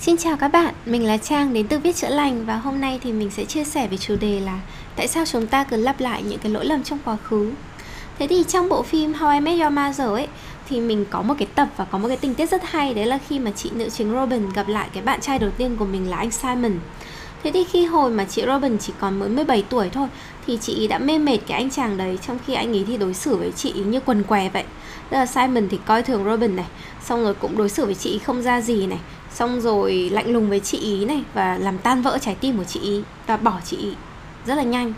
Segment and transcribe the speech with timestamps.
[0.00, 3.00] Xin chào các bạn, mình là Trang đến từ Viết Chữa Lành và hôm nay
[3.02, 4.60] thì mình sẽ chia sẻ về chủ đề là
[4.96, 7.50] tại sao chúng ta cứ lặp lại những cái lỗi lầm trong quá khứ.
[8.18, 10.28] Thế thì trong bộ phim How I Met Your Mother ấy
[10.68, 13.06] thì mình có một cái tập và có một cái tình tiết rất hay đấy
[13.06, 15.84] là khi mà chị nữ chính Robin gặp lại cái bạn trai đầu tiên của
[15.84, 16.72] mình là anh Simon.
[17.42, 20.08] Thế thì khi hồi mà chị Robin chỉ còn mới 17 tuổi thôi
[20.46, 23.14] thì chị đã mê mệt cái anh chàng đấy trong khi anh ấy thì đối
[23.14, 24.64] xử với chị như quần què vậy.
[25.10, 26.66] Tức là Simon thì coi thường Robin này,
[27.04, 28.98] xong rồi cũng đối xử với chị không ra gì này,
[29.34, 32.64] xong rồi lạnh lùng với chị ý này và làm tan vỡ trái tim của
[32.64, 33.92] chị ý và bỏ chị ý
[34.46, 34.92] rất là nhanh.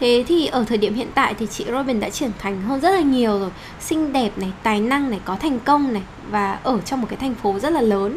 [0.00, 2.90] Thế thì ở thời điểm hiện tại thì chị Robin đã trưởng thành hơn rất
[2.90, 3.50] là nhiều rồi.
[3.80, 7.16] Xinh đẹp này, tài năng này, có thành công này và ở trong một cái
[7.16, 8.16] thành phố rất là lớn.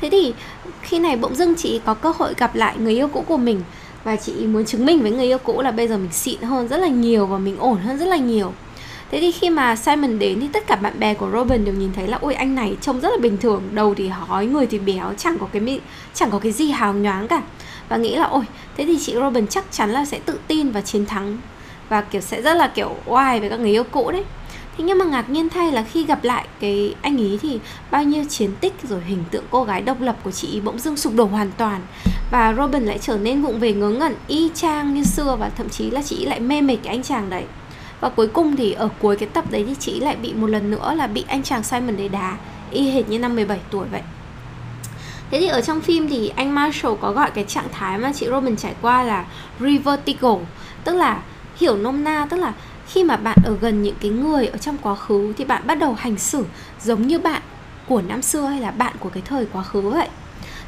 [0.00, 0.34] Thế thì
[0.82, 3.62] khi này bỗng dưng chị có cơ hội gặp lại người yêu cũ của mình
[4.04, 6.68] và chị muốn chứng minh với người yêu cũ là bây giờ mình xịn hơn
[6.68, 8.52] rất là nhiều và mình ổn hơn rất là nhiều
[9.10, 11.92] thế thì khi mà Simon đến thì tất cả bạn bè của Robin đều nhìn
[11.92, 14.78] thấy là, ôi, anh này trông rất là bình thường đầu thì hói người thì
[14.78, 15.80] béo, chẳng có cái
[16.14, 17.42] chẳng có cái gì hào nhoáng cả.
[17.88, 18.44] Và nghĩ là, ôi,
[18.76, 21.38] thế thì chị Robin chắc chắn là sẽ tự tin và chiến thắng
[21.88, 24.24] và, kiểu, sẽ rất là, kiểu, oai với các người yêu cũ đấy.
[24.78, 27.60] Thế nhưng mà ngạc nhiên thay là khi gặp lại cái anh ý thì
[27.90, 30.96] bao nhiêu chiến tích rồi hình tượng cô gái độc lập của chị bỗng dưng
[30.96, 31.80] sụp đổ hoàn toàn.
[32.30, 35.68] Và Robin lại trở nên vụng về ngớ ngẩn, y chang như xưa và thậm
[35.68, 37.44] chí là chị lại mê mệt cái anh chàng đấy
[38.00, 40.70] và cuối cùng thì ở cuối cái tập đấy thì chị lại bị một lần
[40.70, 42.36] nữa là bị anh chàng Simon đấy đá,
[42.70, 44.02] y hệt như năm 17 tuổi vậy.
[45.30, 48.26] Thế thì ở trong phim thì anh Marshall có gọi cái trạng thái mà chị
[48.30, 49.24] Robin trải qua là
[49.60, 50.36] revertigo
[50.84, 51.22] Tức là
[51.56, 52.52] hiểu nôm na, tức là
[52.86, 55.74] khi mà bạn ở gần những cái người ở trong quá khứ thì bạn bắt
[55.74, 56.44] đầu hành xử
[56.82, 57.42] giống như bạn
[57.88, 60.08] của năm xưa hay là bạn của cái thời quá khứ vậy.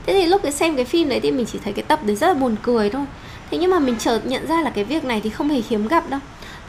[0.06, 2.16] Thế thì lúc cái xem cái phim đấy thì mình chỉ thấy cái tập đấy
[2.16, 3.04] rất là buồn cười thôi.
[3.50, 5.88] Thế nhưng mà mình chợt nhận ra là cái việc này thì không hề hiếm
[5.88, 6.20] gặp đâu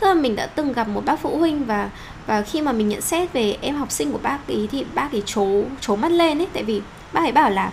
[0.02, 1.90] tức là mình đã từng gặp một bác phụ huynh và
[2.28, 5.12] và khi mà mình nhận xét về em học sinh của bác ý thì bác
[5.12, 5.48] ấy trố
[5.82, 6.48] trố mắt lên ấy.
[6.54, 6.82] Tại vì
[7.14, 7.72] bác ấy bảo là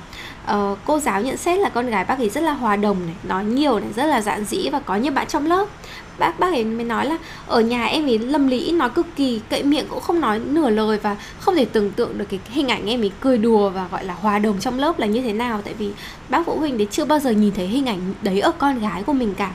[0.52, 3.14] uh, cô giáo nhận xét là con gái bác ấy rất là hòa đồng này
[3.22, 5.68] nói nhiều này rất là dạn dĩ và có nhiều bạn trong lớp.
[6.18, 9.40] Bác bác ấy mới nói là ở nhà em ấy lâm lý nói cực kỳ
[9.50, 12.68] cậy miệng cũng không nói nửa lời và không thể tưởng tượng được cái hình
[12.68, 15.32] ảnh em ấy cười đùa và gọi là hòa đồng trong lớp là như thế
[15.32, 15.60] nào.
[15.64, 15.92] Tại vì
[16.28, 19.02] bác phụ huynh đấy chưa bao giờ nhìn thấy hình ảnh đấy ở con gái
[19.02, 19.50] của mình cả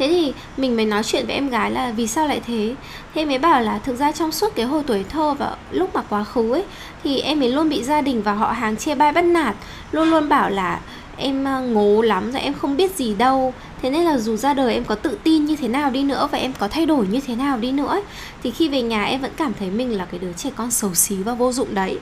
[0.00, 2.74] thế thì mình mới nói chuyện với em gái là vì sao lại thế?
[3.14, 6.02] Thế mới bảo là thực ra trong suốt cái hồi tuổi thơ và lúc mà
[6.08, 6.64] quá khứ ấy
[7.04, 9.54] thì em ấy luôn bị gia đình và họ hàng chê bai bắt nạt.
[9.92, 10.80] Luôn luôn bảo là
[11.16, 13.54] em ờ, ngố lắm rồi em không biết gì đâu.
[13.82, 16.28] Thế nên là dù ra đời em có tự tin như thế nào đi nữa
[16.32, 18.02] và em có thay đổi như thế nào đi nữa ấy,
[18.42, 20.94] thì khi về nhà em vẫn cảm thấy mình là cái đứa trẻ con xấu
[20.94, 21.98] xí và vô dụng đấy.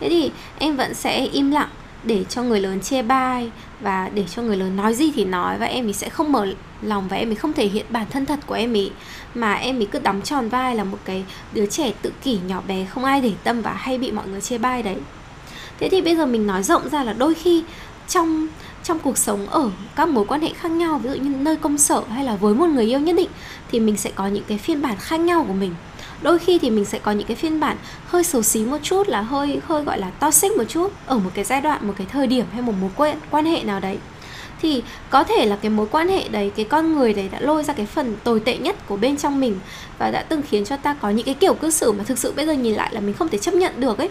[0.00, 1.68] Thế thì em vẫn sẽ im lặng
[2.04, 3.50] để cho người lớn chê bai
[3.80, 6.46] và để cho người lớn nói gì thì nói và em ấy sẽ không mở
[6.82, 8.90] lòng và em ấy không thể hiện bản thân thật của em ấy.
[9.34, 12.62] Mà em ấy cứ đóng tròn vai là một cái đứa trẻ tự kỷ nhỏ
[12.68, 14.96] bé, không ai để tâm và hay bị mọi người chê bai đấy.
[15.78, 17.64] Thế thì bây giờ mình nói rộng ra là đôi khi
[18.08, 18.48] trong
[18.82, 21.78] trong cuộc sống ở các mối quan hệ khác nhau, ví dụ như nơi công
[21.78, 23.28] sở hay là với một người yêu nhất định,
[23.70, 25.74] thì mình sẽ có những cái phiên bản khác nhau của mình
[26.22, 27.76] đôi khi thì mình sẽ có những cái phiên bản
[28.06, 31.30] hơi xấu xí một chút, là hơi hơi gọi là toxic một chút, ở một
[31.34, 33.98] cái giai đoạn, một cái thời điểm hay một mối quan quan hệ nào đấy.
[34.62, 37.64] Thì có thể là cái mối quan hệ đấy, cái con người đấy đã lôi
[37.64, 39.60] ra cái phần tồi tệ nhất của bên trong mình
[39.98, 42.32] và đã từng khiến cho ta có những cái kiểu cư xử mà thực sự
[42.36, 44.08] bây giờ nhìn lại là mình không thể chấp nhận được ấy.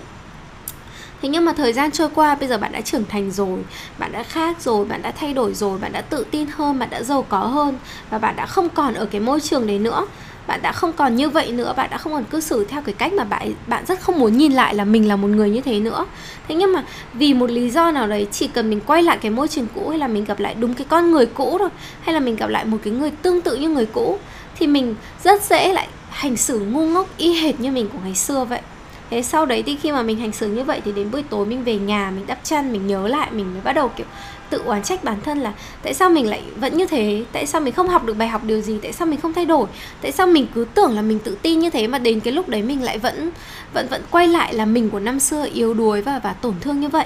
[1.22, 3.60] Thế nhưng mà thời gian trôi qua, bây giờ bạn đã trưởng thành rồi,
[3.98, 6.90] bạn đã khác rồi, bạn đã thay đổi rồi, bạn đã tự tin hơn, bạn
[6.90, 7.78] đã giàu có hơn
[8.10, 10.08] và bạn đã không còn ở cái môi trường đấy nữa
[10.48, 12.94] bạn đã không còn như vậy nữa, bạn đã không còn cư xử theo cái
[12.94, 15.62] cách mà bạn bạn rất không muốn nhìn lại là mình là một người như
[15.62, 16.06] thế nữa.
[16.48, 16.84] Thế nhưng mà
[17.14, 19.90] vì một lý do nào đấy, chỉ cần mình quay lại cái môi trường cũ
[19.90, 21.70] hay là mình gặp lại đúng cái con người cũ thôi,
[22.02, 24.20] hay là mình gặp lại một cái người tương tự như người cũ,
[24.60, 28.16] thì mình rất dễ lại hành xử ngu ngốc, y hệt như mình của ngày
[28.16, 28.62] xưa vậy.
[29.10, 31.46] Thế sau đấy thì khi mà mình hành xử như vậy thì đến buổi tối
[31.46, 34.06] mình về nhà, mình đắp chăn, mình nhớ lại, mình mới bắt đầu, kiểu
[34.50, 37.24] tự oán trách bản thân là tại sao mình lại vẫn như thế?
[37.32, 38.78] Tại sao mình không học được bài học điều gì?
[38.84, 39.68] Tại sao mình không thay đổi?
[40.02, 42.50] Tại sao mình cứ tưởng là mình tự tin như thế mà đến cái lúc
[42.50, 43.32] đấy mình lại vẫn
[43.74, 46.80] vẫn vẫn quay lại là mình của năm xưa yếu đuối và và tổn thương
[46.80, 47.06] như vậy?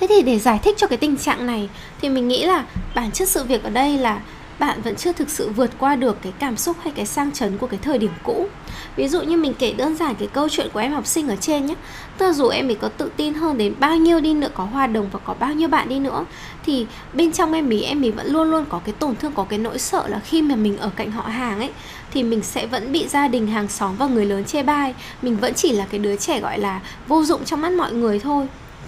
[0.00, 1.68] Thế thì để giải thích cho cái tình trạng này
[2.00, 2.64] thì mình nghĩ là
[2.94, 4.20] bản chất sự việc ở đây là
[4.58, 7.58] bạn vẫn chưa thực sự vượt qua được cái cảm xúc hay cái sang chấn
[7.58, 8.48] của cái thời điểm cũ.
[8.96, 11.36] Ví dụ như mình kể đơn giản cái câu chuyện của em học sinh ở
[11.36, 11.74] trên nhé
[12.18, 14.64] tức là dù em ấy có tự tin hơn đến bao nhiêu đi nữa, có
[14.64, 16.24] hòa đồng và có bao nhiêu bạn đi nữa,
[16.64, 19.44] thì bên trong em ấy em ấy vẫn luôn luôn có cái tổn thương, có
[19.44, 21.70] cái nỗi sợ là khi mà mình ở cạnh họ hàng ấy,
[22.10, 24.94] thì mình sẽ vẫn bị gia đình hàng xóm và người lớn chê bai.
[25.22, 28.18] Mình vẫn chỉ là cái đứa trẻ gọi là vô dụng trong mắt mọi người
[28.18, 28.46] thôi.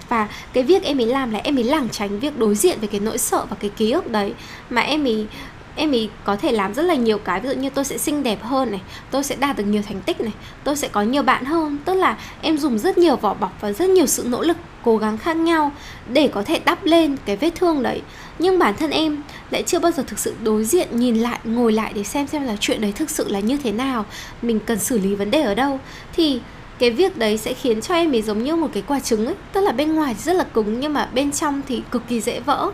[0.09, 2.87] Và cái việc em ấy làm là em ấy lảng tránh việc đối diện với
[2.87, 4.33] cái nỗi sợ và cái ký ức đấy.
[4.69, 5.27] Mà em ấy
[5.79, 8.23] em ý có thể làm rất là nhiều cái, ví dụ như tôi sẽ xinh
[8.23, 8.81] đẹp hơn này,
[9.11, 10.33] tôi sẽ đạt được nhiều thành tích này,
[10.63, 11.77] tôi sẽ có nhiều bạn hơn.
[11.85, 14.97] Tức là em dùng rất nhiều vỏ bọc và rất nhiều sự nỗ lực cố
[14.97, 15.71] gắng khác nhau
[16.13, 18.01] để có thể đắp lên cái vết thương đấy.
[18.39, 19.21] Nhưng bản thân em
[19.51, 22.43] lại chưa bao giờ thực sự đối diện, nhìn lại, ngồi lại để xem xem
[22.43, 24.05] là chuyện đấy thực sự là như thế nào,
[24.41, 25.79] mình cần xử lý vấn đề ở đâu.
[26.13, 26.39] Thì
[26.79, 29.35] cái việc đấy sẽ khiến cho em ấy giống như một cái quả trứng ấy.
[29.53, 32.39] Tức là bên ngoài rất là cứng nhưng mà bên trong thì cực kỳ dễ
[32.39, 32.71] vỡ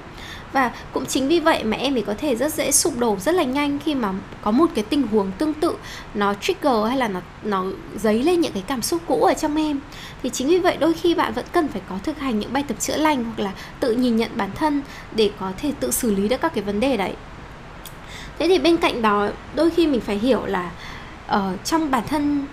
[0.56, 3.36] và cũng chính vì vậy mà em ấy có thể rất dễ sụp đổ rất
[3.36, 5.76] là nhanh khi mà có một cái tình huống tương tự.
[6.14, 7.66] Nó trigger hay là nó nó
[7.96, 9.80] dấy lên những cái cảm xúc cũ ở trong em.
[10.24, 12.64] Thì chính vì vậy đôi khi bạn vẫn cần phải có thực hành những bài
[12.68, 14.82] tập chữa lành hoặc là tự nhìn nhận bản thân
[15.16, 17.14] để có thể tự xử lý được các cái vấn đề đấy.
[18.40, 20.72] Thế thì bên cạnh đó đôi khi mình phải hiểu là
[21.28, 22.46] ở uh, trong bản thân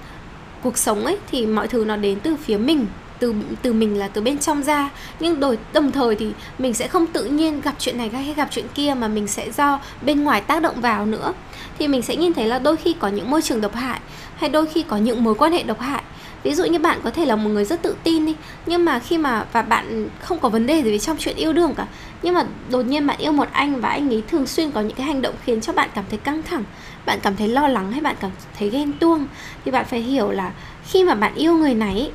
[0.62, 2.86] cuộc sống ấy thì mọi thứ nó đến từ phía mình
[3.22, 4.90] từ từ mình là từ bên trong ra.
[5.20, 8.48] Nhưng đổi, đồng thời thì mình sẽ không tự nhiên gặp chuyện này hay gặp
[8.50, 11.32] chuyện kia mà mình sẽ do bên ngoài tác động vào nữa.
[11.78, 14.00] Thì mình sẽ nhìn thấy là đôi khi có những môi trường độc hại,
[14.36, 16.02] hay đôi khi có những mối quan hệ độc hại.
[16.42, 18.34] Ví dụ như bạn có thể là một người rất tự tin đi,
[18.66, 21.74] nhưng mà khi mà, và bạn không có vấn đề gì trong chuyện yêu đương
[21.74, 21.86] cả.
[22.22, 24.96] Nhưng mà đột nhiên bạn yêu một anh và anh ấy thường xuyên có những
[24.96, 26.64] cái hành động khiến cho bạn cảm thấy căng thẳng,
[27.06, 29.26] bạn cảm thấy lo lắng hay bạn cảm thấy ghen tuông,
[29.64, 30.52] thì bạn phải hiểu là
[30.84, 32.10] khi mà bạn yêu người này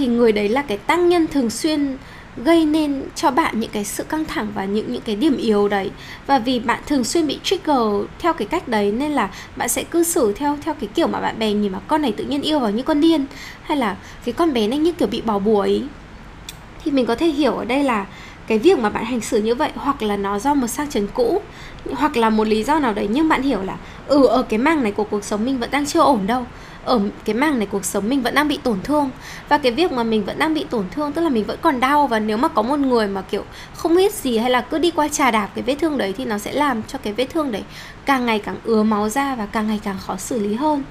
[0.00, 1.96] thì người đấy là cái tăng nhân thường xuyên
[2.36, 5.68] gây nên cho bạn những cái sự căng thẳng và những những cái điểm yếu
[5.68, 5.90] đấy.
[6.26, 7.78] Và vì bạn thường xuyên bị trigger
[8.18, 11.20] theo cái cách đấy nên là bạn sẽ cư xử theo theo cái kiểu mà
[11.20, 13.26] bạn bè nhìn mà con này tự nhiên yêu vào như con điên,
[13.62, 15.82] hay là cái con bé này như kiểu bị bỏ bùa ấy.
[16.84, 18.06] Thì mình có thể hiểu ở đây là
[18.46, 21.06] cái việc mà bạn hành xử như vậy hoặc là nó do một sang chấn
[21.14, 21.42] cũ,
[21.92, 23.76] hoặc là một lý do nào đấy, nhưng bạn hiểu là
[24.06, 26.46] ừ ở cái mảng này của cuộc sống mình vẫn đang chưa ổn đâu
[26.84, 29.10] ở cái mảng này cuộc sống mình vẫn đang bị tổn thương.
[29.48, 31.80] Và cái việc mà mình vẫn đang bị tổn thương, tức là mình vẫn còn
[31.80, 33.44] đau, và nếu mà có một người mà, kiểu,
[33.74, 36.24] không biết gì hay là cứ đi qua trà đạp cái vết thương đấy thì
[36.24, 37.62] nó sẽ làm cho cái vết thương đấy
[38.04, 40.82] càng ngày càng ứa máu ra và càng ngày càng khó xử lý hơn.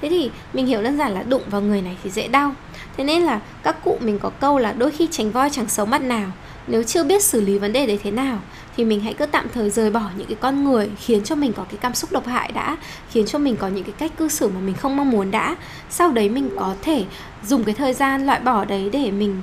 [0.00, 2.54] Thế thì mình hiểu đơn giản là đụng vào người này thì dễ đau.
[2.96, 5.86] Thế nên là các cụ mình có câu là đôi khi tránh voi chẳng xấu
[5.86, 6.30] mắt nào
[6.66, 8.38] nếu chưa biết xử lý vấn đề đấy thế nào
[8.78, 11.52] thì mình hãy cứ tạm thời rời bỏ những cái con người khiến cho mình
[11.52, 12.76] có cái cảm xúc độc hại đã,
[13.10, 15.56] khiến cho mình có những cái cách cư xử mà mình không mong muốn đã.
[15.90, 17.04] Sau đấy mình có thể
[17.46, 19.42] dùng cái thời gian loại bỏ đấy để mình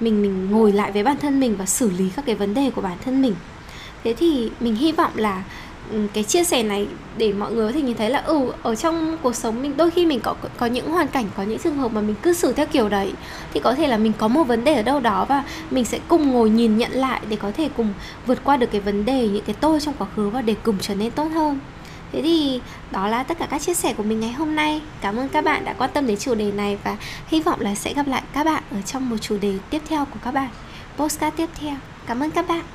[0.00, 2.70] mình mình ngồi lại với bản thân mình và xử lý các cái vấn đề
[2.70, 3.34] của bản thân mình.
[4.04, 5.44] Thế thì mình hy vọng là
[5.90, 6.86] Ừ, cái chia sẻ này
[7.18, 9.90] để mọi người có thể nhìn thấy là ừ ở trong cuộc sống mình, đôi
[9.90, 12.52] khi mình có có những hoàn cảnh, có những trường hợp mà mình cư xử
[12.52, 13.12] theo kiểu đấy,
[13.54, 15.98] thì có thể là mình có một vấn đề ở đâu đó và mình sẽ
[16.08, 17.94] cùng ngồi nhìn nhận lại để có thể cùng
[18.26, 20.76] vượt qua được cái vấn đề, những cái tôi trong quá khứ và để cùng
[20.80, 21.58] trở nên tốt hơn
[22.14, 22.60] Thế thì
[22.90, 24.82] đó là tất cả các chia sẻ của mình ngày hôm nay.
[25.00, 26.96] Cảm ơn các bạn đã quan tâm đến chủ đề này và
[27.26, 30.04] hy vọng là sẽ gặp lại các bạn ở trong một chủ đề tiếp theo
[30.04, 30.48] của các bạn.
[30.96, 31.76] Postcard tiếp theo.
[32.06, 32.74] Cảm ơn các bạn.